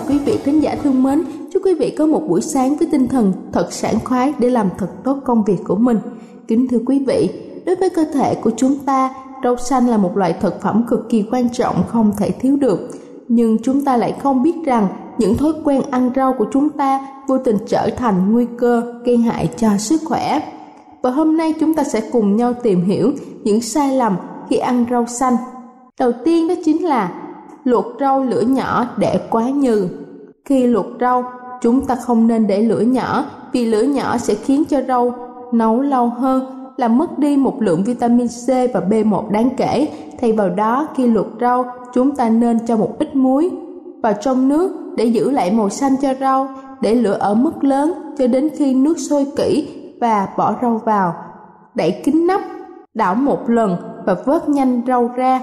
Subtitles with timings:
[0.00, 1.22] Chào quý vị khán giả thương mến.
[1.52, 4.68] Chúc quý vị có một buổi sáng với tinh thần thật sảng khoái để làm
[4.78, 5.98] thật tốt công việc của mình.
[6.48, 7.30] Kính thưa quý vị,
[7.66, 11.08] đối với cơ thể của chúng ta, rau xanh là một loại thực phẩm cực
[11.08, 12.90] kỳ quan trọng không thể thiếu được.
[13.28, 14.88] Nhưng chúng ta lại không biết rằng
[15.18, 19.16] những thói quen ăn rau của chúng ta vô tình trở thành nguy cơ gây
[19.16, 20.40] hại cho sức khỏe.
[21.02, 23.12] Và hôm nay chúng ta sẽ cùng nhau tìm hiểu
[23.44, 24.16] những sai lầm
[24.50, 25.36] khi ăn rau xanh.
[25.98, 27.19] Đầu tiên đó chính là
[27.64, 29.88] luộc rau lửa nhỏ để quá nhừ.
[30.44, 31.24] Khi luộc rau,
[31.60, 35.14] chúng ta không nên để lửa nhỏ vì lửa nhỏ sẽ khiến cho rau
[35.52, 39.88] nấu lâu hơn, làm mất đi một lượng vitamin C và B1 đáng kể.
[40.20, 43.50] Thay vào đó, khi luộc rau, chúng ta nên cho một ít muối
[44.02, 46.48] vào trong nước để giữ lại màu xanh cho rau,
[46.80, 49.68] để lửa ở mức lớn cho đến khi nước sôi kỹ
[50.00, 51.14] và bỏ rau vào.
[51.74, 52.40] Đậy kín nắp,
[52.94, 55.40] đảo một lần và vớt nhanh rau ra.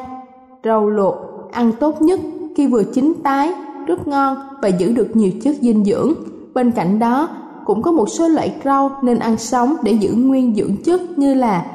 [0.63, 1.15] Rau luộc
[1.51, 2.19] ăn tốt nhất
[2.55, 3.53] khi vừa chín tái,
[3.87, 6.13] rất ngon và giữ được nhiều chất dinh dưỡng.
[6.53, 7.29] Bên cạnh đó,
[7.65, 11.33] cũng có một số loại rau nên ăn sống để giữ nguyên dưỡng chất như
[11.33, 11.65] là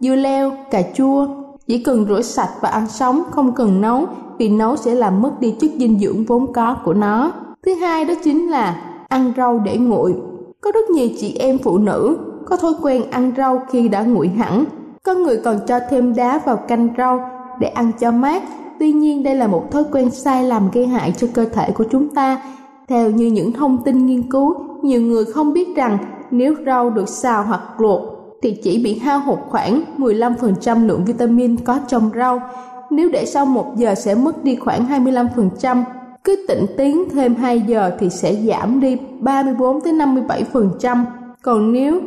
[0.00, 1.26] dưa leo, cà chua.
[1.66, 4.06] Chỉ cần rửa sạch và ăn sống, không cần nấu
[4.38, 7.32] vì nấu sẽ làm mất đi chất dinh dưỡng vốn có của nó.
[7.66, 10.14] Thứ hai đó chính là ăn rau để nguội.
[10.60, 12.16] Có rất nhiều chị em phụ nữ
[12.46, 14.64] có thói quen ăn rau khi đã nguội hẳn.
[15.04, 17.30] Có người còn cho thêm đá vào canh rau
[17.60, 18.42] để ăn cho mát
[18.80, 21.84] Tuy nhiên đây là một thói quen sai lầm gây hại cho cơ thể của
[21.90, 22.42] chúng ta.
[22.88, 25.98] Theo như những thông tin nghiên cứu, nhiều người không biết rằng
[26.30, 28.02] nếu rau được xào hoặc luộc
[28.42, 32.42] thì chỉ bị hao hụt khoảng 15% lượng vitamin có trong rau.
[32.90, 35.82] Nếu để sau một giờ sẽ mất đi khoảng 25%.
[36.24, 41.04] Cứ tĩnh tiến thêm 2 giờ thì sẽ giảm đi 34 đến 57%.
[41.42, 42.00] Còn nếu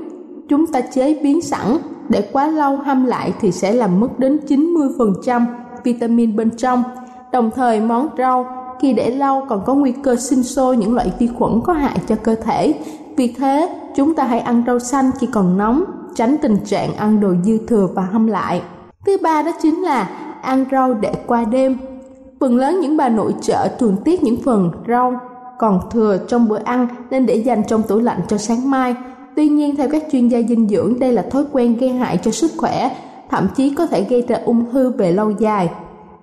[0.49, 1.77] chúng ta chế biến sẵn
[2.09, 5.45] để quá lâu hâm lại thì sẽ làm mất đến 90%
[5.83, 6.83] vitamin bên trong.
[7.31, 8.45] Đồng thời món rau
[8.81, 11.97] khi để lâu còn có nguy cơ sinh sôi những loại vi khuẩn có hại
[12.07, 12.73] cho cơ thể.
[13.17, 15.83] Vì thế, chúng ta hãy ăn rau xanh khi còn nóng,
[16.15, 18.61] tránh tình trạng ăn đồ dư thừa và hâm lại.
[19.05, 20.09] Thứ ba đó chính là
[20.41, 21.77] ăn rau để qua đêm.
[22.39, 25.13] Phần lớn những bà nội trợ thường tiếc những phần rau
[25.59, 28.95] còn thừa trong bữa ăn nên để dành trong tủ lạnh cho sáng mai.
[29.35, 32.31] Tuy nhiên theo các chuyên gia dinh dưỡng đây là thói quen gây hại cho
[32.31, 32.95] sức khỏe
[33.33, 35.69] thậm chí có thể gây ra ung thư về lâu dài.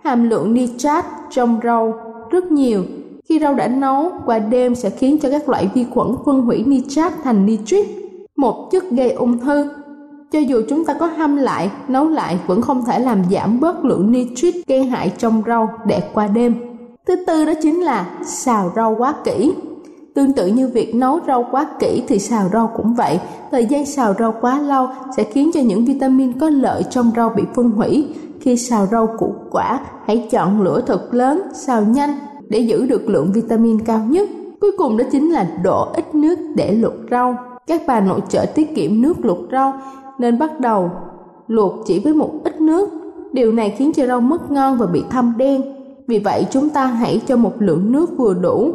[0.05, 1.95] Hàm lượng nitrat trong rau
[2.31, 2.85] rất nhiều.
[3.29, 6.65] Khi rau đã nấu, qua đêm sẽ khiến cho các loại vi khuẩn phân hủy
[6.67, 7.87] nitrat thành nitrit,
[8.37, 9.71] một chất gây ung thư.
[10.33, 13.85] Cho dù chúng ta có hâm lại, nấu lại vẫn không thể làm giảm bớt
[13.85, 16.55] lượng nitrit gây hại trong rau để qua đêm.
[17.07, 19.53] Thứ tư đó chính là xào rau quá kỹ.
[20.21, 23.21] Tương tự như việc nấu rau quá kỹ thì xào rau cũng vậy.
[23.51, 24.87] Thời gian xào rau quá lâu
[25.17, 28.09] sẽ khiến cho những vitamin có lợi trong rau bị phân hủy.
[28.41, 32.11] Khi xào rau củ quả, hãy chọn lửa thật lớn, xào nhanh
[32.49, 34.29] để giữ được lượng vitamin cao nhất.
[34.61, 37.37] Cuối cùng đó chính là đổ ít nước để luộc rau.
[37.67, 39.73] Các bà nội trợ tiết kiệm nước luộc rau
[40.19, 40.91] nên bắt đầu
[41.49, 42.89] luộc chỉ với một ít nước
[43.33, 45.63] điều này khiến cho rau mất ngon và bị thâm đen
[46.07, 48.75] vì vậy chúng ta hãy cho một lượng nước vừa đủ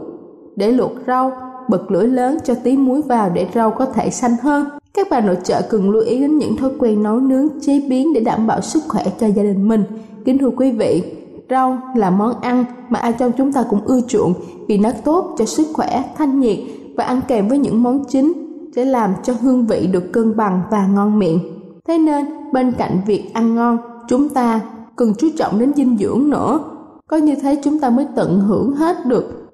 [0.56, 1.32] để luộc rau,
[1.70, 4.66] bật lửa lớn cho tí muối vào để rau có thể xanh hơn.
[4.94, 8.14] Các bà nội trợ cần lưu ý đến những thói quen nấu nướng, chế biến
[8.14, 9.84] để đảm bảo sức khỏe cho gia đình mình.
[10.26, 11.04] Kính thưa quý vị,
[11.50, 14.34] rau là món ăn mà ai trong chúng ta cũng ưa chuộng
[14.68, 16.58] vì nó tốt cho sức khỏe, thanh nhiệt
[16.96, 18.34] và ăn kèm với những món chính
[18.76, 21.40] sẽ làm cho hương vị được cân bằng và ngon miệng.
[21.88, 24.62] Thế nên, bên cạnh việc ăn ngon, chúng ta
[24.96, 26.60] cần chú trọng đến dinh dưỡng nữa.
[27.08, 29.45] Có như thế, chúng ta mới tận hưởng hết được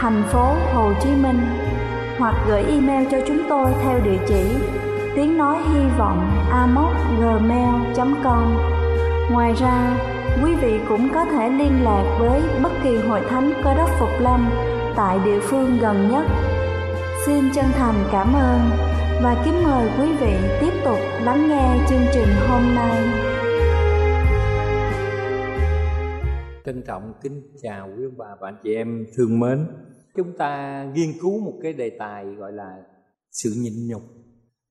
[0.00, 1.40] thành phố Hồ Chí Minh
[2.18, 4.44] hoặc gửi email cho chúng tôi theo địa chỉ
[5.16, 6.30] tiếng nói hy vọng
[7.20, 8.56] gmail.com
[9.30, 9.96] Ngoài ra,
[10.44, 14.20] quý vị cũng có thể liên lạc với bất kỳ hội thánh Cơ đốc Phục
[14.20, 14.50] Lâm
[14.96, 16.26] tại địa phương gần nhất.
[17.26, 18.60] Xin chân thành cảm ơn
[19.22, 23.30] và kính mời quý vị tiếp tục lắng nghe chương trình hôm nay.
[26.64, 29.66] Trân trọng kính chào quý ông bà và anh chị em thương mến.
[30.16, 32.76] Chúng ta nghiên cứu một cái đề tài gọi là
[33.30, 34.02] sự nhịn nhục.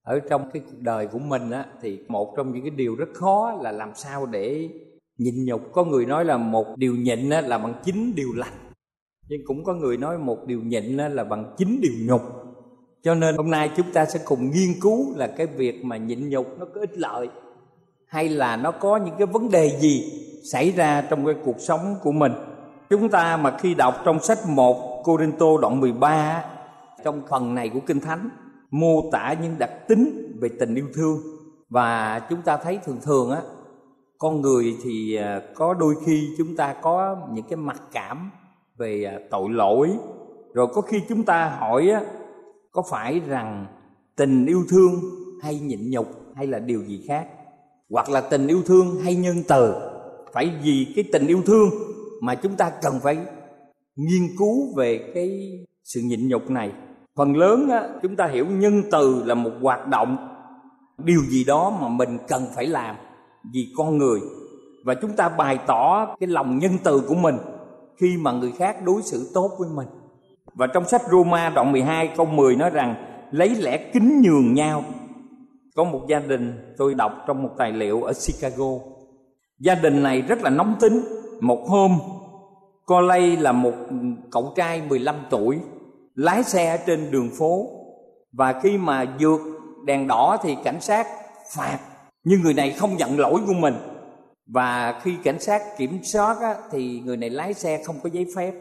[0.03, 3.09] Ở trong cái cuộc đời của mình á, thì một trong những cái điều rất
[3.13, 4.69] khó là làm sao để
[5.17, 5.61] nhịn nhục.
[5.71, 8.53] Có người nói là một điều nhịn á, là bằng chín điều lành.
[9.29, 12.21] Nhưng cũng có người nói một điều nhịn á, là bằng chín điều nhục.
[13.03, 16.29] Cho nên hôm nay chúng ta sẽ cùng nghiên cứu là cái việc mà nhịn
[16.29, 17.27] nhục nó có ích lợi
[18.07, 20.11] hay là nó có những cái vấn đề gì
[20.51, 22.31] xảy ra trong cái cuộc sống của mình.
[22.89, 26.45] Chúng ta mà khi đọc trong sách 1 Corinto đoạn 13
[27.03, 28.29] trong phần này của Kinh Thánh,
[28.71, 31.17] mô tả những đặc tính về tình yêu thương.
[31.69, 33.41] Và chúng ta thấy thường thường á,
[34.17, 38.31] con người thì à, có đôi khi chúng ta có những cái mặc cảm
[38.77, 39.89] về à, tội lỗi.
[40.53, 42.01] Rồi có khi chúng ta hỏi á,
[42.71, 43.65] có phải rằng
[44.15, 44.93] tình yêu thương
[45.41, 47.27] hay nhịn nhục hay là điều gì khác?
[47.89, 49.75] Hoặc là tình yêu thương hay nhân từ?
[50.33, 51.69] Phải vì cái tình yêu thương
[52.21, 53.17] mà chúng ta cần phải
[53.99, 55.51] nghiên cứu về cái
[55.83, 56.71] sự nhịn nhục này.
[57.15, 60.17] Phần lớn á, chúng ta hiểu nhân từ là một hoạt động
[60.97, 62.95] điều gì đó mà mình cần phải làm
[63.53, 64.19] vì con người.
[64.85, 67.35] Và chúng ta bày tỏ cái lòng nhân từ của mình
[67.97, 69.87] khi mà người khác đối xử tốt với mình.
[70.53, 72.95] Và trong sách Roma đoạn 12 câu 10 nói rằng
[73.31, 74.83] lấy lẽ kính nhường nhau.
[75.75, 78.71] Có một gia đình tôi đọc trong một tài liệu ở Chicago.
[79.59, 81.01] Gia đình này rất là nóng tính.
[81.41, 81.91] Một hôm
[82.89, 83.73] cô lây là một
[84.31, 85.59] cậu trai 15 tuổi
[86.15, 87.67] lái xe trên đường phố.
[88.31, 89.41] Và khi mà vượt
[89.85, 91.07] đèn đỏ thì cảnh sát
[91.55, 91.79] phạt
[92.23, 93.73] nhưng người này không nhận lỗi của mình.
[94.53, 98.25] Và khi cảnh sát kiểm soát á, thì người này lái xe không có giấy
[98.35, 98.53] phép.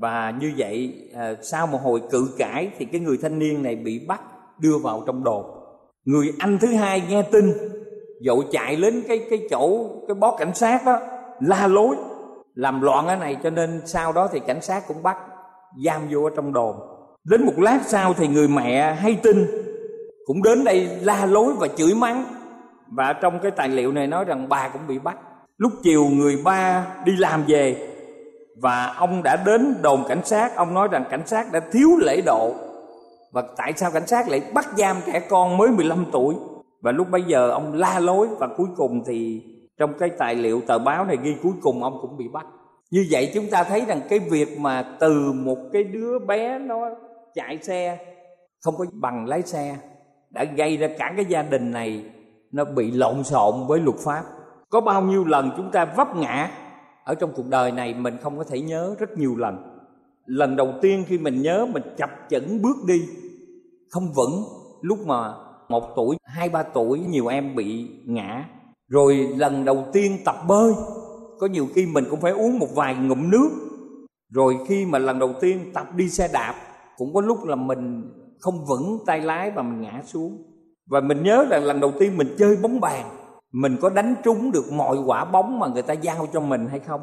[0.00, 3.76] Và như vậy à, sau một hồi cự cãi thì cái người thanh niên này
[3.76, 4.20] bị bắt
[4.60, 5.44] đưa vào trong đồn.
[6.04, 7.52] Người anh thứ hai nghe tin
[8.20, 11.00] dội chạy đến cái cái chỗ cái bó cảnh sát đó
[11.40, 11.96] la lối
[12.56, 15.16] làm loạn cái này cho nên sau đó thì cảnh sát cũng bắt
[15.84, 16.76] giam vô ở trong đồn.
[17.24, 19.46] Đến một lát sau thì người mẹ hay tin,
[20.26, 22.24] cũng đến đây la lối và chửi mắng.
[22.88, 25.16] Và trong cái tài liệu này nói rằng bà cũng bị bắt.
[25.58, 27.88] Lúc chiều người ba đi làm về
[28.62, 30.56] và ông đã đến đồn cảnh sát.
[30.56, 32.54] Ông nói rằng cảnh sát đã thiếu lễ độ.
[33.32, 36.34] Và tại sao cảnh sát lại bắt giam trẻ con mới 15 tuổi?
[36.82, 39.42] Và lúc bấy giờ ông la lối và cuối cùng thì
[39.78, 42.46] trong cái tài liệu tờ báo này ghi cuối cùng ông cũng bị bắt.
[42.90, 46.90] Như vậy chúng ta thấy rằng cái việc mà từ một cái đứa bé nó
[47.34, 47.98] chạy xe,
[48.60, 49.76] không có bằng lái xe,
[50.30, 52.04] đã gây ra cả cái gia đình này
[52.52, 54.22] nó bị lộn xộn với luật pháp.
[54.70, 56.50] Có bao nhiêu lần chúng ta vấp ngã
[57.04, 59.78] ở trong cuộc đời này mình không có thể nhớ rất nhiều lần.
[60.26, 63.02] Lần đầu tiên khi mình nhớ, mình chập chững bước đi,
[63.90, 64.44] không vững.
[64.80, 65.34] Lúc mà
[65.68, 68.44] một tuổi, hai, ba tuổi, nhiều em bị ngã
[68.88, 70.72] rồi lần đầu tiên tập bơi,
[71.38, 73.50] có nhiều khi mình cũng phải uống một vài ngụm nước.
[74.32, 76.54] Rồi khi mà lần đầu tiên tập đi xe đạp,
[76.96, 78.02] cũng có lúc là mình
[78.40, 80.42] không vững tay lái và mình ngã xuống.
[80.90, 83.06] Và mình nhớ rằng lần đầu tiên mình chơi bóng bàn,
[83.52, 86.80] mình có đánh trúng được mọi quả bóng mà người ta giao cho mình hay
[86.80, 87.00] không?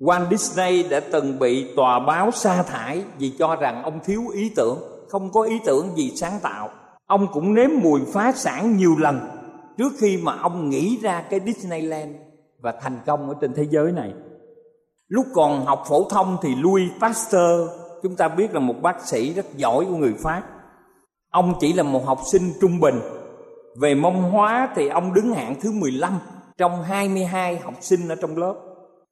[0.00, 4.52] Walt Disney đã từng bị tòa báo sa thải vì cho rằng ông thiếu ý
[4.56, 6.68] tưởng, không có ý tưởng gì sáng tạo.
[7.06, 9.20] Ông cũng nếm mùi phá sản nhiều lần
[9.78, 12.14] trước khi mà ông nghĩ ra cái Disneyland
[12.58, 14.12] và thành công ở trên thế giới này,
[15.08, 17.70] lúc còn học phổ thông thì Louis Pasteur,
[18.02, 20.42] chúng ta biết là một bác sĩ rất giỏi của người Pháp,
[21.30, 23.00] ông chỉ là một học sinh trung bình.
[23.80, 26.18] Về môn hóa thì ông đứng hạng thứ 15
[26.58, 28.54] trong 22 học sinh ở trong lớp.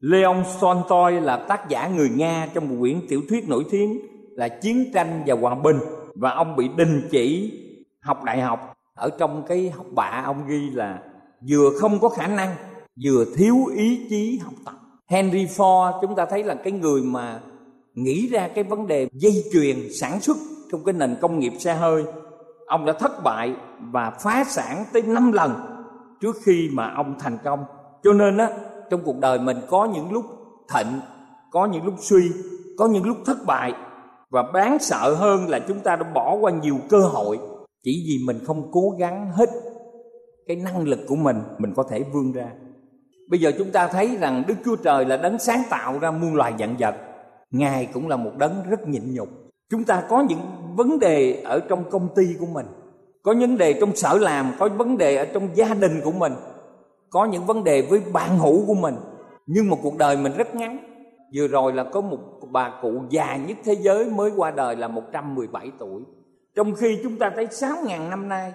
[0.00, 3.98] Leon Tolstoy là tác giả người Nga trong một quyển tiểu thuyết nổi tiếng
[4.36, 5.78] là Chiến tranh và Hòa bình,
[6.14, 7.52] và ông bị đình chỉ
[8.00, 8.69] học đại học
[9.00, 10.98] ở trong cái học bạ, ông ghi là
[11.48, 12.54] vừa không có khả năng,
[13.04, 14.74] vừa thiếu ý chí học tập.
[15.08, 17.40] Henry Ford, chúng ta thấy là cái người mà
[17.94, 20.36] nghĩ ra cái vấn đề dây chuyền sản xuất
[20.72, 22.04] trong cái nền công nghiệp xe hơi,
[22.66, 25.52] ông đã thất bại và phá sản tới 5 lần
[26.20, 27.64] trước khi mà ông thành công.
[28.02, 28.48] Cho nên á,
[28.90, 30.24] trong cuộc đời mình có những lúc
[30.74, 31.00] thịnh,
[31.50, 32.30] có những lúc suy,
[32.78, 33.74] có những lúc thất bại
[34.30, 37.38] và đáng sợ hơn là chúng ta đã bỏ qua nhiều cơ hội
[37.82, 39.50] chỉ vì mình không cố gắng hết
[40.46, 42.50] cái năng lực của mình mình có thể vươn ra.
[43.28, 46.34] Bây giờ chúng ta thấy rằng đức chúa trời là đấng sáng tạo ra muôn
[46.34, 46.94] loài vạn vật.
[47.50, 49.28] Ngài cũng là một đấng rất nhịn nhục.
[49.70, 50.40] Chúng ta có những
[50.76, 52.66] vấn đề ở trong công ty của mình,
[53.22, 56.32] có vấn đề trong sở làm, có vấn đề ở trong gia đình của mình,
[57.10, 58.94] có những vấn đề với bạn hữu của mình.
[59.46, 60.78] Nhưng mà cuộc đời mình rất ngắn.
[61.34, 62.18] Vừa rồi là có một
[62.50, 66.02] bà cụ già nhất thế giới mới qua đời là 117 tuổi
[66.54, 68.52] trong khi chúng ta thấy 6.000 năm nay,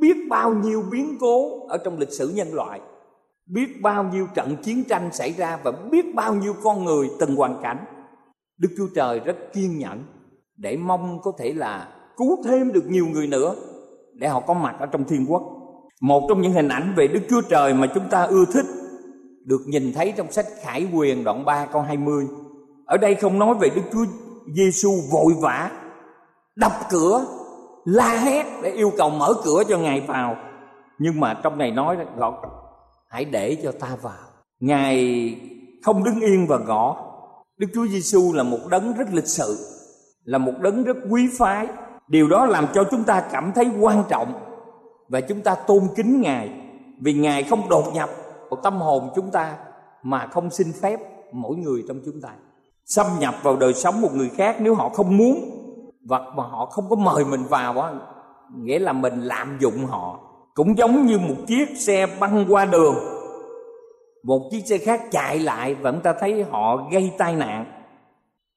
[0.00, 2.80] biết bao nhiêu biến cố ở trong lịch sử nhân loại,
[3.46, 7.36] biết bao nhiêu trận chiến tranh xảy ra và biết bao nhiêu con người từng
[7.36, 7.84] hoàn cảnh,
[8.58, 10.04] đức chúa trời rất kiên nhẫn
[10.56, 13.54] để mong có thể là cứu thêm được nhiều người nữa
[14.12, 15.42] để họ có mặt ở trong thiên quốc.
[16.00, 18.66] Một trong những hình ảnh về đức chúa trời mà chúng ta ưa thích
[19.44, 22.26] được nhìn thấy trong sách khải quyền đoạn 3 câu 20
[22.84, 24.04] ở đây không nói về đức chúa
[24.54, 25.70] giêsu vội vã
[26.58, 27.24] đập cửa,
[27.84, 30.36] la hét để yêu cầu mở cửa cho ngài vào.
[30.98, 32.42] Nhưng mà trong này nói gõ,
[33.08, 34.12] hãy để cho ta vào.
[34.60, 35.34] Ngài
[35.84, 37.04] không đứng yên và gõ.
[37.58, 39.58] Đức chúa giêsu là một đấng rất lịch sự,
[40.24, 41.66] là một đấng rất quý phái.
[42.08, 44.32] Điều đó làm cho chúng ta cảm thấy quan trọng
[45.08, 46.50] và chúng ta tôn kính ngài.
[47.00, 48.10] Vì ngài không đột nhập
[48.50, 49.56] vào tâm hồn chúng ta,
[50.02, 51.00] mà không xin phép
[51.32, 52.28] mỗi người trong chúng ta
[52.88, 55.57] xâm nhập vào đời sống một người khác nếu họ không muốn
[56.08, 57.92] và mà họ không có mời mình vào á,
[58.56, 60.20] nghĩa là mình lạm dụng họ.
[60.54, 62.94] Cũng giống như một chiếc xe băng qua đường.
[64.24, 67.64] Một chiếc xe khác chạy lại và chúng ta thấy họ gây tai nạn.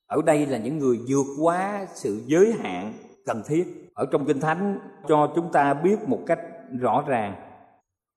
[0.08, 2.94] Ở đây là những người vượt quá sự giới hạn
[3.26, 3.92] cần thiết.
[3.94, 6.40] Ở trong kinh thánh, cho chúng ta biết một cách
[6.80, 7.36] rõ ràng.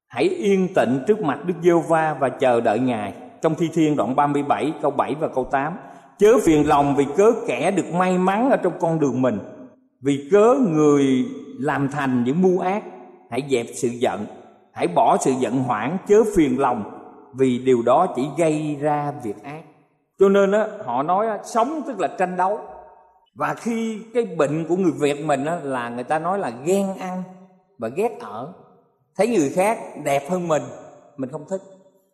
[0.08, 3.14] Hãy yên tĩnh trước mặt Đức Giêsu va và chờ đợi Ngài.
[3.42, 5.76] Trong Thi Thiên đoạn 37 câu 7 và câu 8
[6.18, 9.38] chớ phiền lòng vì cớ kẻ được may mắn ở trong con đường mình.
[10.00, 11.25] Vì cớ người
[11.59, 12.83] làm thành những mưu ác
[13.30, 14.26] hãy dẹp sự giận
[14.75, 17.00] hãy bỏ sự giận hoảng chớ phiền lòng
[17.35, 19.62] vì điều đó chỉ gây ra việc ác.
[20.18, 22.59] Cho nên á họ nói á, sống tức là tranh đấu.
[23.35, 26.94] Và khi cái bệnh của người việt mình á, là người ta nói là ghen
[26.99, 27.23] ăn
[27.78, 28.52] và ghét ở.
[29.16, 30.62] Thấy người khác đẹp hơn mình
[31.16, 31.61] mình không thích.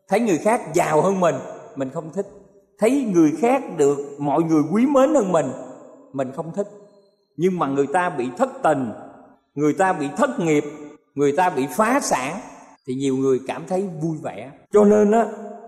[0.09, 1.35] Thấy người khác giàu hơn mình
[1.76, 2.26] mình không thích
[2.80, 5.46] thấy người khác được mọi người quý mến hơn mình
[6.12, 6.68] mình không thích.
[7.37, 8.92] Nhưng mà người ta bị thất tình,
[9.54, 10.64] người ta bị thất nghiệp,
[11.14, 12.40] người ta bị phá sản,
[12.87, 14.50] thì nhiều người cảm thấy vui vẻ.
[14.72, 15.26] Cho nên á,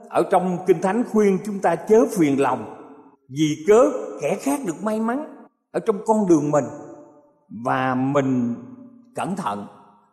[0.08, 2.74] ở trong kinh thánh khuyên chúng ta chớ phiền lòng,
[3.28, 3.90] vì cớ
[4.20, 6.64] kẻ khác được may mắn ở trong con đường mình.
[7.64, 8.54] Và mình
[9.14, 9.66] cẩn thận,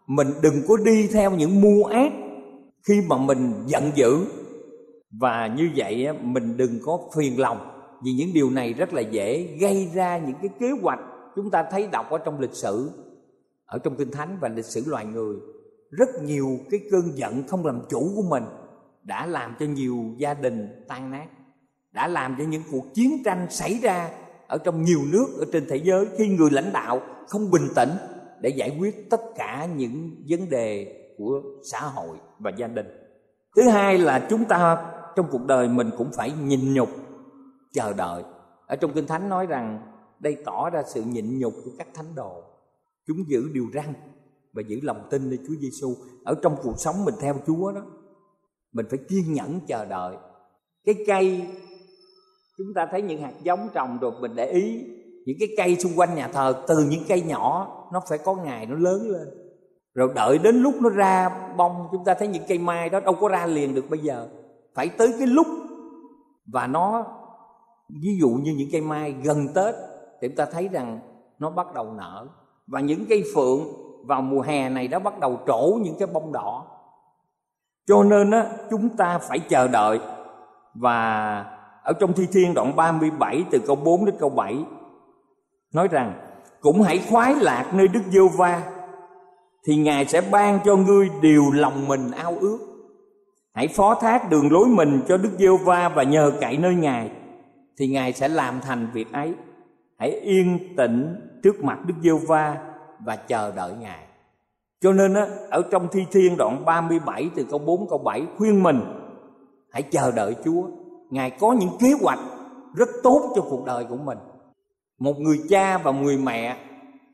[0.08, 2.12] mình đừng có đi theo những mua ác
[2.88, 4.18] khi mà mình giận dữ
[5.12, 7.58] và như vậy mình đừng có phiền lòng,
[8.04, 11.00] vì những điều này rất là dễ gây ra những cái kế hoạch
[11.36, 12.92] chúng ta thấy đọc ở trong lịch sử,
[13.66, 15.36] ở trong kinh thánh và lịch sử loài người.
[15.92, 18.44] Rất nhiều cái cơn giận không làm chủ của mình
[19.04, 21.28] đã làm cho nhiều gia đình tan nát,
[21.92, 24.10] đã làm cho những cuộc chiến tranh xảy ra
[24.48, 27.90] ở trong nhiều nước ở trên thế giới khi người lãnh đạo không bình tĩnh
[28.42, 32.88] để giải quyết tất cả những vấn đề của xã hội và gia đình.
[33.56, 36.90] Thứ hai là chúng ta trong cuộc đời mình cũng phải nhịn nhục,
[37.74, 38.24] chờ đợi.
[38.68, 42.16] Ở trong kinh thánh nói rằng đây tỏ ra sự nhịn nhục của các thánh
[42.16, 42.44] đồ.
[43.08, 43.94] Chúng giữ điều răn
[44.54, 47.82] và giữ lòng tin nơi Chúa Giêsu ở trong cuộc sống mình theo Chúa đó,
[48.74, 50.16] mình phải kiên nhẫn chờ đợi.
[50.86, 51.48] Cái cây,
[52.58, 54.86] chúng ta thấy những hạt giống trồng rồi mình để ý.
[55.26, 58.66] Những cái cây xung quanh nhà thờ, từ những cây nhỏ, nó phải có ngày
[58.66, 59.28] nó lớn lên.
[59.94, 63.14] Rồi đợi đến lúc nó ra bông, chúng ta thấy những cây mai đó đâu
[63.22, 64.28] có ra liền được bây giờ
[64.76, 65.48] phải tới cái lúc
[66.46, 67.06] và nó,
[68.02, 69.76] ví dụ như những cây mai gần tết
[70.22, 71.00] thì chúng ta thấy rằng
[71.40, 72.28] nó bắt đầu nở.
[72.68, 73.60] Và những cây phượng
[74.06, 76.66] vào mùa hè này đã bắt đầu trổ những cái bông đỏ.
[77.88, 80.00] Cho nên á, chúng ta phải chờ đợi.
[80.74, 81.40] Và
[81.84, 84.66] ở trong thi thiên đoạn 37 từ câu 4 đến câu 7
[85.74, 86.14] nói rằng,
[86.62, 88.64] cũng hãy khoái lạc nơi Đức Giêsu va
[89.68, 92.60] thì Ngài sẽ ban cho ngươi điều lòng mình ao ước.
[93.54, 97.12] Hãy phó thác đường lối mình cho Đức Giêsu va và nhờ cậy nơi Ngài
[97.78, 99.34] thì Ngài sẽ làm thành việc ấy.
[99.98, 102.58] Hãy yên tĩnh trước mặt Đức Giêsu va
[103.06, 104.04] và chờ đợi Ngài.
[104.82, 108.64] Cho nên á, ở trong Thi Thiên đoạn 37 từ câu 4 câu 7 khuyên
[108.64, 108.82] mình
[109.72, 110.64] hãy chờ đợi Chúa.
[111.10, 112.20] Ngài có những kế hoạch
[112.76, 114.18] rất tốt cho cuộc đời của mình.
[115.00, 116.58] Một người cha và người mẹ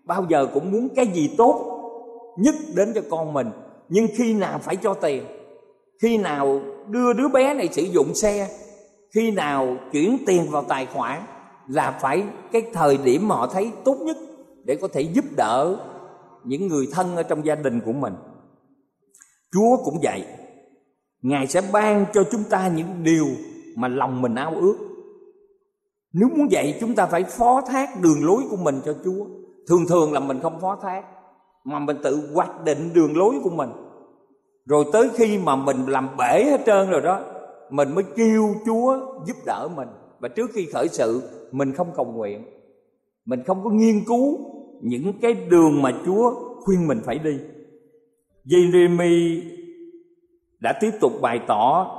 [0.03, 1.71] bao giờ cũng muốn cái gì tốt
[2.37, 3.47] nhất đến cho con mình,
[3.89, 5.23] nhưng khi nào phải cho tiền,
[6.01, 8.49] khi nào đưa đứa bé này sử dụng xe,
[9.13, 11.21] khi nào chuyển tiền vào tài khoản
[11.67, 14.17] là phải cái thời điểm mà họ thấy tốt nhất
[14.63, 15.77] để có thể giúp đỡ
[16.43, 18.13] những người thân ở trong gia đình của mình.
[19.51, 20.25] Chúa cũng vậy
[21.21, 23.25] ngài sẽ ban cho chúng ta những điều
[23.75, 24.77] mà lòng mình ao ước.
[26.13, 29.25] Nếu muốn vậy chúng ta phải phó thác đường lối của mình cho chúa.
[29.67, 31.03] Thường thường là mình không phó thác
[31.63, 33.69] mà mình tự hoạch định đường lối của mình
[34.65, 37.19] rồi tới khi mà mình làm bể hết trơn rồi đó,
[37.69, 39.87] mình mới kêu chúa giúp đỡ mình.
[40.19, 42.45] Và trước khi khởi sự, mình không cầu nguyện.
[43.25, 44.37] Mình không có nghiên cứu
[44.81, 47.37] những cái đường mà Chúa khuyên mình phải đi.
[48.45, 49.41] Jeremy
[50.59, 51.91] đã tiếp tục bày tỏ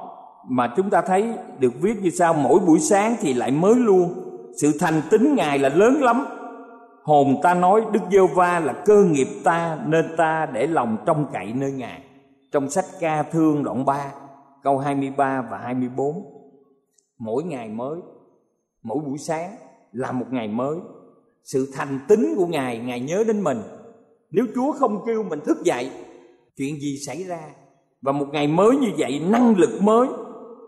[0.48, 4.14] mà chúng ta thấy được viết như sau, mỗi buổi sáng thì lại mới luôn.
[4.60, 6.26] Sự thành tín ngài là lớn lắm.
[7.02, 11.26] Hồn ta nói đức giê va là cơ nghiệp ta nên ta để lòng trông
[11.32, 12.02] cậy nơi ngài
[12.52, 14.12] trong sách ca thương đoạn 3
[14.62, 16.36] câu 23 và 24
[17.18, 18.00] mỗi ngày mới,
[18.82, 19.56] mỗi buổi sáng
[19.92, 20.76] là một ngày mới.
[21.44, 23.58] Sự thành tín của ngài ngài nhớ đến mình.
[24.30, 25.90] Nếu chúa không kêu mình thức dậy,
[26.56, 27.40] chuyện gì xảy ra?
[28.02, 30.08] Và một ngày mới như vậy, năng lực mới.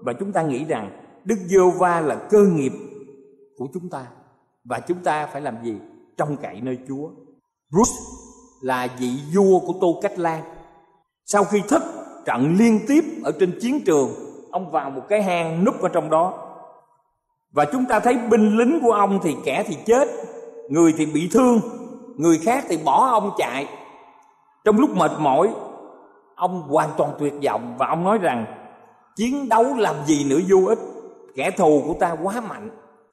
[0.04, 2.72] Và chúng ta nghĩ rằng đức giê va là cơ nghiệp
[3.56, 4.06] của chúng ta.
[4.64, 5.76] Và chúng ta phải làm gì?
[6.16, 7.10] Trong cậy nơi chúa.
[7.70, 7.96] Bruce
[8.62, 10.57] là vị vua của tô cách lan
[11.32, 11.82] sau khi thất
[12.24, 14.10] trận liên tiếp ở trên chiến trường,
[14.50, 16.34] ông vào một cái hang núp ở trong đó.
[17.52, 20.08] Và chúng ta thấy binh lính của ông thì kẻ thì chết,
[20.68, 21.60] người thì bị thương,
[22.16, 23.66] người khác thì bỏ ông chạy.
[24.64, 25.48] Trong lúc mệt mỏi,
[26.34, 28.46] ông hoàn toàn tuyệt vọng và ông nói rằng,
[29.16, 30.78] chiến đấu làm gì nữa vô ích?
[31.34, 32.70] Kẻ thù của ta quá mạnh.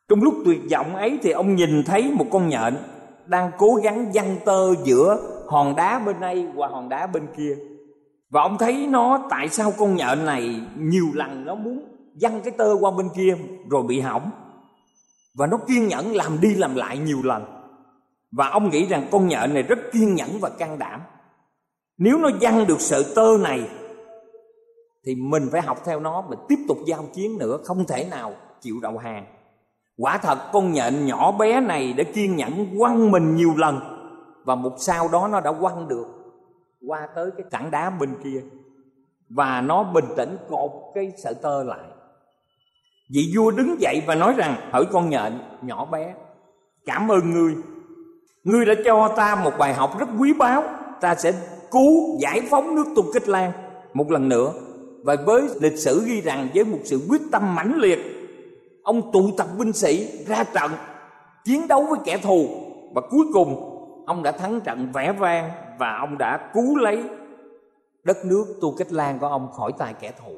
[0.10, 2.78] Trong lúc tuyệt vọng ấy thì ông nhìn thấy một con nhện
[3.26, 7.58] đang cố gắng văng tơ giữa hòn đá bên đây và hòn đá bên kia
[8.36, 11.80] và ông thấy nó tại sao con nhện này nhiều lần nó muốn
[12.22, 13.38] văng cái tơ qua bên kia
[13.70, 14.32] rồi bị hỏng.
[15.34, 17.44] Và nó kiên nhẫn làm đi làm lại nhiều lần.
[18.32, 21.02] Và ông nghĩ rằng con nhện này rất kiên nhẫn và can đảm.
[21.98, 23.70] Nếu nó văng được sợi tơ này,
[25.06, 28.34] thì mình phải học theo nó và tiếp tục giao chiến nữa, không thể nào
[28.62, 29.26] chịu đầu hàng.
[29.98, 33.80] Quả thật, con nhện nhỏ bé này đã kiên nhẫn quăng mình nhiều lần
[34.46, 36.15] và một sau đó nó đã quăng được
[36.88, 38.42] qua tới cái tảng đá bên kia.
[39.30, 41.90] Và nó bình tĩnh cột cái sợi tơ lại.
[43.14, 46.14] Vị vua đứng dậy và nói rằng, hỡi con nhện nhỏ bé,
[46.86, 47.54] cảm ơn ngươi.
[48.44, 50.64] Ngươi đã cho ta một bài học rất quý báu.
[51.02, 51.34] Ta sẽ
[51.72, 53.52] cứu, giải phóng nước tu kích lan
[53.94, 54.54] một lần nữa.
[55.04, 58.00] Và với lịch sử ghi rằng, với một sự quyết tâm mãnh liệt,
[58.84, 60.72] ông tụ tập binh sĩ ra trận,
[61.46, 62.48] chiến đấu với kẻ thù.
[62.94, 63.75] Và cuối cùng
[64.06, 67.04] ông đã thắng trận vẻ vang và ông đã cứu lấy
[68.04, 70.38] đất nước tu cách lan của ông khỏi tay kẻ thù.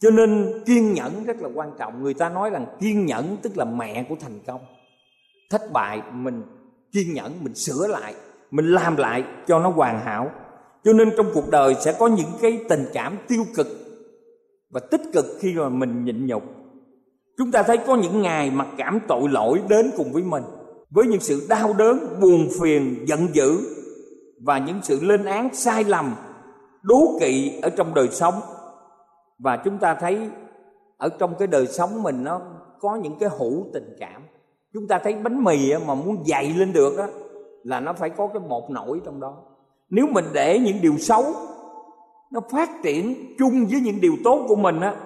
[0.00, 2.02] Cho nên kiên nhẫn rất là quan trọng.
[2.02, 4.60] Người ta nói rằng kiên nhẫn tức là mẹ của thành công.
[5.50, 6.42] Thất bại mình
[6.92, 8.14] kiên nhẫn, mình sửa lại,
[8.50, 10.30] mình làm lại cho nó hoàn hảo.
[10.84, 13.66] Cho nên trong cuộc đời sẽ có những cái tình cảm tiêu cực
[14.70, 16.42] và tích cực khi mà mình nhịn nhục.
[17.38, 20.42] Chúng ta thấy có những ngày mặc cảm tội lỗi đến cùng với mình
[20.94, 23.58] với những sự đau đớn, buồn phiền, giận dữ
[24.40, 26.14] và những sự lên án sai lầm,
[26.82, 28.34] đố kỵ ở trong đời sống.
[29.38, 30.18] Và chúng ta thấy
[30.96, 32.40] ở trong cái đời sống mình nó
[32.80, 34.22] có những cái hữu tình cảm.
[34.74, 37.06] Chúng ta thấy bánh mì mà muốn dày lên được á,
[37.62, 39.36] là nó phải có cái một nổi trong đó.
[39.90, 41.24] Nếu mình để những điều xấu
[42.32, 44.96] nó phát triển chung với những điều tốt của mình á,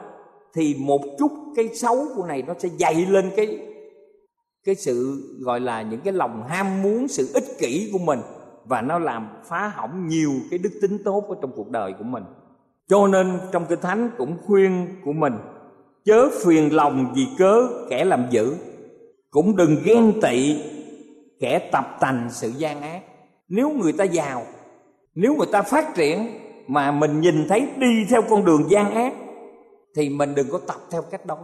[0.55, 3.66] thì một chút cái xấu của này nó sẽ dày lên cái
[4.67, 8.21] cái sự gọi là những cái lòng ham muốn, sự ích kỷ của mình
[8.65, 12.05] và nó làm phá hỏng nhiều cái đức tính tốt ở trong cuộc đời của
[12.05, 12.25] mình.
[12.89, 15.33] Cho nên trong kinh thánh cũng khuyên của mình,
[16.05, 18.55] chớ phiền lòng vì cớ kẻ làm dữ,
[19.31, 20.57] cũng đừng ghen tị
[21.41, 23.03] kẻ tập tành sự gian ác.
[23.49, 24.43] Nếu người ta giàu,
[25.15, 26.29] nếu người ta phát triển
[26.69, 29.15] mà mình nhìn thấy đi theo con đường gian ác,
[29.97, 31.39] thì mình đừng có tập theo cách đó.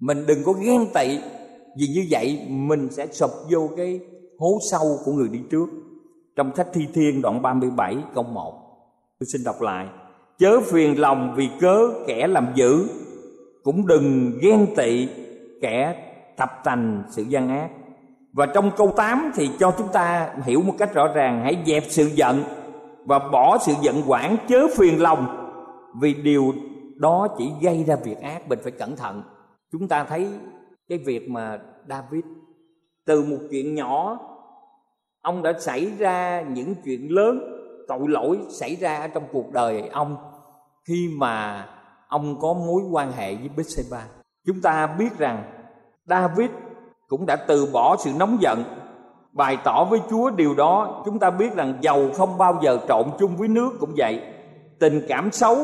[0.00, 1.18] Mình đừng có ghen tị
[1.78, 4.00] vì như vậy, mình sẽ sụp vô cái
[4.38, 5.66] hố sâu của người đi trước.
[6.36, 8.70] Trong sách thi thiên đoạn 37 câu 1
[9.20, 9.86] tôi xin đọc lại.
[10.38, 12.88] Chớ phiền lòng vì cớ kẻ làm dữ,
[13.62, 15.08] cũng đừng ghen tị
[15.60, 15.94] kẻ
[16.36, 17.70] tập thành sự gian ác.
[18.32, 21.82] Và trong câu 8 thì cho chúng ta hiểu một cách rõ ràng, hãy dẹp
[21.88, 22.42] sự giận
[23.04, 25.26] và bỏ sự giận quản, chớ phiền lòng.
[26.00, 26.52] Vì điều
[26.96, 29.22] đó chỉ gây ra việc ác, mình phải cẩn thận.
[29.72, 30.28] Chúng ta thấy
[30.90, 32.24] cái việc mà David,
[33.06, 34.18] từ một chuyện nhỏ,
[35.22, 37.40] ông đã xảy ra những chuyện lớn,
[37.88, 40.16] tội lỗi xảy ra trong cuộc đời ông
[40.88, 41.66] khi mà
[42.08, 44.04] ông có mối quan hệ với Bethsheba.
[44.46, 45.42] Chúng ta biết rằng
[46.06, 46.50] David
[47.08, 48.64] cũng đã từ bỏ sự nóng giận,
[49.32, 51.02] bày tỏ với Chúa điều đó.
[51.06, 54.22] Chúng ta biết rằng dầu không bao giờ trộn chung với nước cũng vậy.
[54.80, 55.56] Tình cảm xấu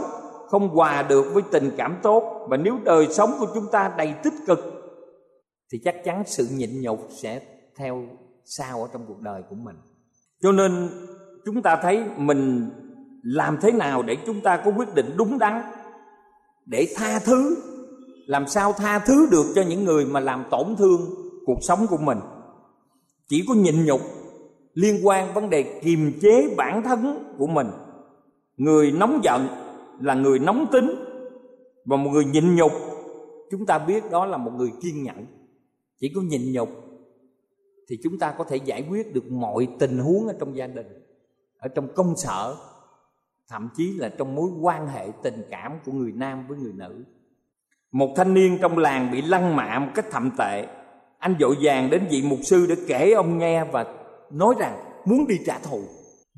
[0.48, 2.46] không hòa được với tình cảm tốt.
[2.48, 4.75] Và nếu đời sống của chúng ta đầy tích cực
[5.72, 7.40] thì chắc chắn sự nhịn nhục sẽ
[7.76, 8.02] theo
[8.44, 9.76] sau ở trong cuộc đời của mình.
[10.42, 10.88] Cho nên
[11.44, 12.70] chúng ta thấy mình
[13.22, 15.62] làm thế nào để chúng ta có quyết định đúng đắn,
[16.66, 17.56] để tha thứ,
[18.26, 21.00] làm sao tha thứ được cho những người mà làm tổn thương
[21.46, 22.18] cuộc sống của mình.
[23.28, 24.00] Chỉ có nhịn nhục
[24.74, 27.66] liên quan vấn đề kiềm chế bản thân của mình.
[28.56, 29.48] Người nóng giận
[30.00, 30.90] là người nóng tính
[31.84, 32.72] và một người nhịn nhục,
[33.50, 35.26] chúng ta biết đó là một người kiên nhẫn
[36.00, 36.68] chỉ có nhịn nhục
[37.88, 40.86] thì chúng ta có thể giải quyết được mọi tình huống ở trong gia đình,
[41.58, 42.56] ở trong công sở,
[43.48, 47.04] thậm chí là trong mối quan hệ tình cảm của người nam với người nữ.
[47.92, 50.66] Một thanh niên trong làng bị lăng mạ một cách thậm tệ.
[51.18, 53.86] Anh vội vàng đến vị mục sư để kể ông nghe và
[54.30, 55.80] nói rằng muốn đi trả thù.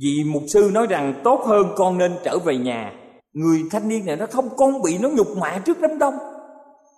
[0.01, 2.93] Vị mục sư nói rằng tốt hơn con nên trở về nhà.
[3.33, 6.15] Người thanh niên này nó không, con bị nó nhục mạ trước đám đông.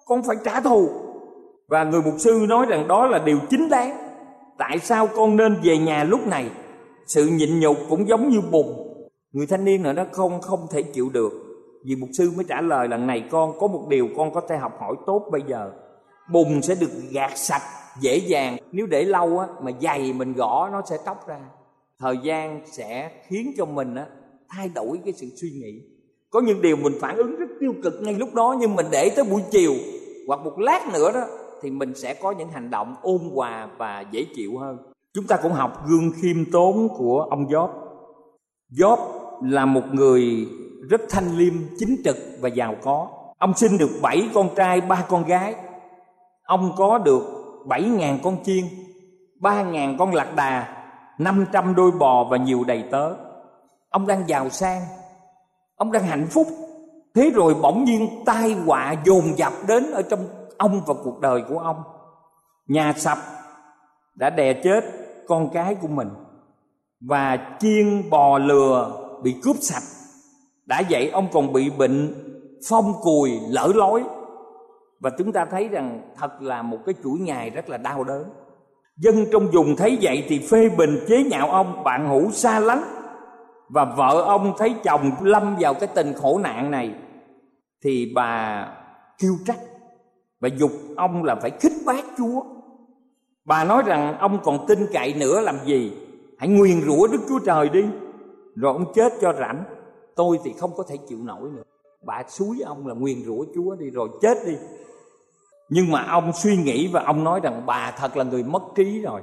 [0.06, 0.88] Con phải trả thù
[1.70, 3.96] và người mục sư nói rằng đó là điều chính đáng.
[4.58, 6.50] Tại sao con nên về nhà lúc này?
[7.06, 8.66] Sự nhịn nhục cũng giống như bùn.
[9.32, 11.32] Người thanh niên nào nó không không thể chịu được.
[11.84, 14.56] Vì mục sư mới trả lời lần này con, có một điều con có thể
[14.56, 15.70] học hỏi tốt bây giờ.
[16.32, 17.62] Bùn sẽ được gạt sạch
[18.00, 18.56] dễ dàng.
[18.72, 21.40] Nếu để lâu á, mà dày mình gõ, nó sẽ tóc ra.
[21.98, 24.06] Thời gian sẽ khiến cho mình á,
[24.48, 25.80] thay đổi cái sự suy nghĩ.
[26.30, 29.10] Có những điều mình phản ứng rất tiêu cực ngay lúc đó, nhưng mình để
[29.16, 29.72] tới buổi chiều
[30.26, 31.26] hoặc một lát nữa đó
[31.62, 34.78] thì mình sẽ có những hành động ôn hòa và dễ chịu hơn.
[35.14, 37.68] Chúng ta cũng học gương khiêm tốn của ông Job.
[38.72, 38.98] Job
[39.42, 40.48] là một người
[40.90, 43.08] rất thanh liêm, chính trực và giàu có.
[43.38, 45.54] Ông sinh được bảy con trai, ba con gái.
[46.42, 47.22] Ông có được
[47.66, 48.64] bảy ngàn con chiên,
[49.40, 50.84] ba ngàn con lạc đà,
[51.18, 53.14] năm trăm đôi bò và nhiều đầy tớ.
[53.88, 54.82] Ông đang giàu sang.
[55.76, 56.46] Ông đang hạnh phúc.
[57.14, 60.20] Thế rồi bỗng nhiên tai họa dồn dập đến ở trong
[60.60, 61.82] ông và cuộc đời của ông.
[62.66, 63.18] Nhà sập
[64.14, 64.84] đã đè chết
[65.28, 66.08] con cái của mình
[67.00, 68.90] và chiên bò lừa
[69.22, 69.82] bị cướp sạch.
[70.66, 72.14] Đã vậy ông còn bị bệnh
[72.68, 74.02] phong cùi lỡ lối.
[75.00, 78.24] Và chúng ta thấy rằng thật là một cái chuỗi ngày rất là đau đớn.
[78.96, 82.82] Dân trong vùng thấy vậy thì phê bình chế nhạo ông, bạn hữu xa lánh.
[83.68, 86.94] Và vợ ông thấy chồng lâm vào cái tình khổ nạn này
[87.84, 88.66] thì bà
[89.18, 89.58] kêu trách
[90.40, 92.42] và dục ông là phải khích bác chúa.
[93.44, 95.92] Bà nói rằng ông còn tin cậy nữa làm gì?
[96.38, 97.84] Hãy nguyền rủa đức chúa trời đi.
[98.54, 99.64] Rồi ông chết cho rảnh.
[100.16, 101.62] Tôi thì không có thể chịu nổi nữa.
[102.06, 104.56] Bà suối ông là nguyền rủa chúa đi, rồi chết đi.
[105.68, 109.00] Nhưng mà ông suy nghĩ và ông nói rằng bà thật là người mất trí
[109.02, 109.20] rồi.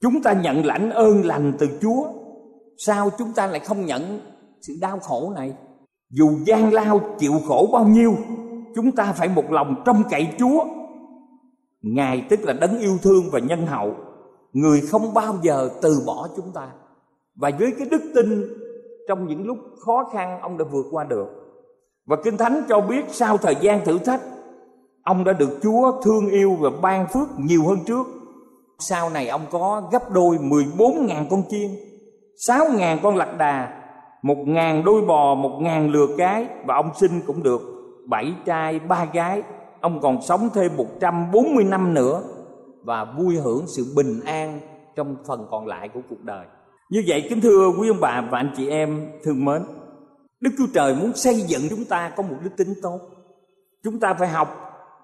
[0.00, 2.06] Chúng ta nhận lãnh ơn lành từ chúa.
[2.78, 4.20] Sao chúng ta lại không nhận
[4.60, 5.54] sự đau khổ này?
[6.10, 8.14] Dù gian lao, chịu khổ bao nhiêu
[8.76, 10.64] chúng ta phải một lòng trông cậy chúa.
[11.82, 13.94] Ngài tức là đấng yêu thương và nhân hậu.
[14.52, 16.68] Người không bao giờ từ bỏ chúng ta.
[17.34, 18.44] Và với cái đức tin
[19.08, 21.26] trong những lúc khó khăn, ông đã vượt qua được.
[22.06, 24.20] Và kinh thánh cho biết sau thời gian thử thách,
[25.02, 28.06] ông đã được chúa thương yêu và ban phước nhiều hơn trước.
[28.78, 31.70] Sau này ông có gấp đôi 14.000 con chiên
[32.36, 33.82] 6.000 con lạc đà,
[34.22, 37.75] một ngàn đôi bò, một ngàn lừa cái và ông sinh cũng được
[38.08, 39.42] bảy trai, ba gái.
[39.80, 42.22] Ông còn sống thêm 140 năm nữa
[42.84, 44.60] và vui hưởng sự bình an
[44.96, 46.46] trong phần còn lại của cuộc đời.
[46.90, 49.62] Như vậy, kính thưa quý ông bà và anh chị em, thương mến,
[50.40, 53.00] Đức Chúa Trời muốn xây dựng chúng ta có một đức tính tốt.
[53.84, 54.48] Chúng ta phải học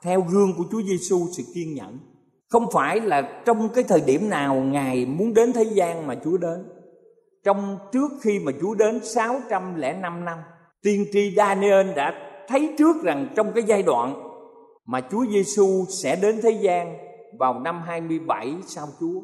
[0.02, 1.98] theo gương của Chúa Giêsu sự kiên nhẫn.
[2.48, 6.36] Không phải là trong cái thời điểm nào Ngài muốn đến thế gian mà Chúa
[6.36, 6.64] đến.
[7.44, 10.38] Trong trước khi mà Chúa đến 605 năm
[10.82, 12.14] tiên tri Daniel đã
[12.48, 14.14] thấy trước rằng trong cái giai đoạn
[14.86, 16.96] mà Chúa Giêsu sẽ đến thế gian
[17.38, 19.20] vào năm 27 sau Chúa,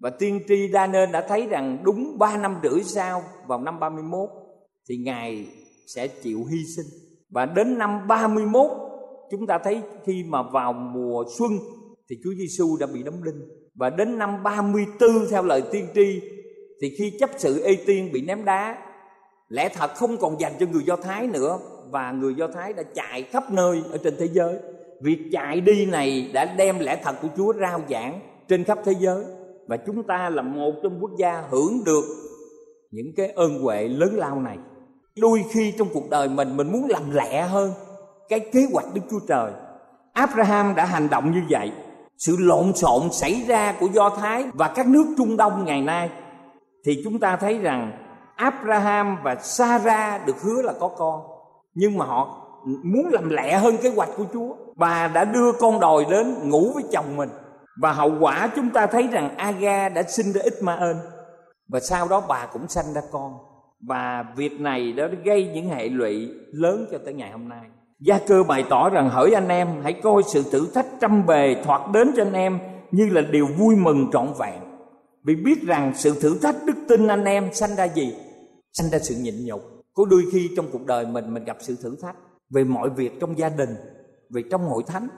[0.00, 4.28] và tiên tri Daniel đã thấy rằng đúng 3 năm rưỡi sau, vào năm 31
[4.88, 5.46] thì Ngài
[5.86, 6.86] sẽ chịu hy sinh.
[7.30, 8.66] Và đến năm 31
[9.30, 11.50] chúng ta thấy khi mà vào mùa xuân,
[12.10, 13.48] thì Chúa Giêsu đã bị đóng đinh.
[13.74, 16.20] Và đến năm 34 theo lời tiên tri,
[16.80, 18.78] thì khi chấp sự Ê Tiên bị ném đá,
[19.48, 21.58] lẽ thật không còn dành cho người Do Thái nữa
[21.92, 24.58] và người Do Thái đã chạy khắp nơi ở trên thế giới.
[25.00, 28.92] Việc chạy đi này đã đem lẽ thật của Chúa rao giảng trên khắp thế
[28.98, 29.24] giới.
[29.68, 32.04] Và chúng ta là một trong quốc gia hưởng được
[32.90, 34.58] những cái ơn huệ lớn lao này.
[35.18, 37.70] Đôi khi trong cuộc đời mình mình muốn làm lẹ hơn
[38.28, 39.52] cái kế hoạch Đức Chúa Trời.
[40.12, 41.72] Abraham đã hành động như vậy.
[42.18, 46.10] Sự lộn xộn xảy ra của Do Thái và các nước Trung Đông ngày nay.
[46.84, 47.92] Thì chúng ta thấy rằng
[48.36, 51.31] Abraham và Sarah được hứa là có con
[51.74, 52.48] nhưng mà họ
[52.82, 54.54] muốn làm lẹ hơn kế hoạch của Chúa.
[54.76, 57.30] Bà đã đưa con đòi đến ngủ với chồng mình.
[57.80, 60.96] Và hậu quả chúng ta thấy rằng Aga đã sinh ra Ismael
[61.68, 63.32] và sau đó bà cũng sanh ra con.
[63.88, 67.62] Và việc này đã gây những hệ lụy lớn cho tới ngày hôm nay.
[68.00, 71.56] Gia cơ bày tỏ rằng hỡi anh em, hãy coi sự thử thách trăm bề
[71.64, 72.58] thoạt đến cho anh em
[72.90, 74.60] như là điều vui mừng trọn vẹn.
[75.24, 78.14] Vì biết rằng sự thử thách đức tin anh em sanh ra gì?
[78.72, 81.76] Sanh ra sự nhịn nhục có đôi khi trong cuộc đời mình mình gặp sự
[81.82, 82.16] thử thách
[82.50, 83.76] về mọi việc trong gia đình,
[84.30, 85.08] về trong hội thánh,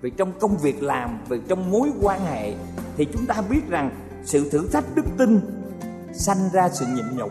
[0.00, 2.54] về trong công việc làm, về trong mối quan hệ,
[2.96, 3.90] thì chúng ta biết rằng
[4.24, 5.40] sự thử thách đức tin
[6.12, 7.30] sanh ra sự nhịn nhục.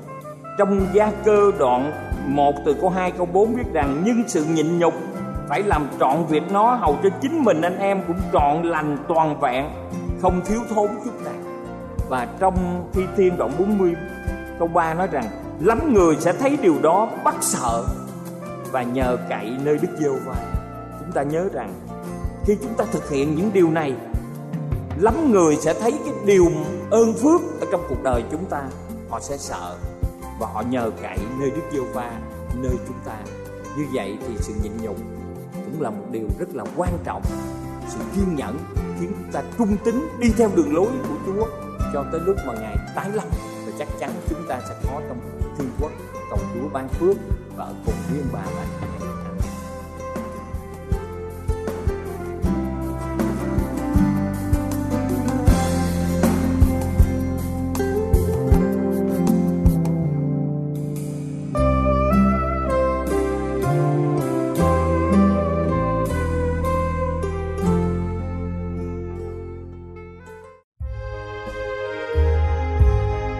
[0.58, 1.92] Trong gia cơ đoạn
[2.28, 4.94] 1 từ câu 2 câu 4 biết rằng, nhưng sự nhịn nhục
[5.50, 9.40] phải làm trọn việc nó hầu cho chính mình, anh em cũng trọn lành toàn
[9.40, 9.66] vẹn,
[10.22, 11.34] không thiếu thốn chút nào.
[12.10, 13.96] Và trong thi thiên đoạn 40
[14.60, 17.86] câu 3 nói rằng lắm người sẽ thấy điều đó bắt sợ.
[18.72, 20.36] Và nhờ cậy nơi Đức Giêsu va
[21.00, 21.74] chúng ta nhớ rằng
[22.46, 23.94] khi chúng ta thực hiện những điều này,
[24.98, 26.46] lắm người sẽ thấy cái điều
[26.92, 28.64] ơn phước ở trong cuộc đời chúng ta.
[29.10, 29.78] Họ sẽ sợ
[30.40, 32.12] và họ nhờ cậy nơi Đức Giêsu va
[32.56, 33.18] nơi chúng ta.
[33.78, 34.98] Như vậy thì sự nhịn nhục
[35.54, 37.22] cũng là một điều rất là quan trọng.
[37.88, 38.58] Sự kiên nhẫn
[39.00, 41.48] khiến chúng ta trung tín đi theo đường lối của Chúa
[41.94, 43.28] cho tới lúc mà ngài tái lâm
[43.66, 45.18] và chắc chắn chúng ta sẽ có trong
[45.58, 45.92] thiên quốc
[46.30, 47.18] cầu Chúa ban phước
[47.56, 48.66] và cùng riêng bà là